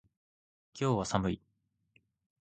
[0.73, 1.41] 今日は寒い。